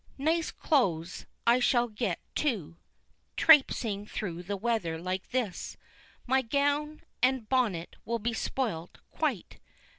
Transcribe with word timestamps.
"Nice 0.17 0.49
clothes 0.49 1.27
I 1.45 1.59
shall 1.59 1.87
get 1.87 2.19
too, 2.33 2.77
trapesing 3.37 4.07
through 4.07 4.41
weather 4.47 4.99
like 4.99 5.29
this. 5.29 5.77
My 6.25 6.41
gown 6.41 7.03
and 7.21 7.47
bonnet 7.47 7.97
will 8.03 8.17
be 8.17 8.33
spoilt 8.33 8.97
quite. 9.11 9.59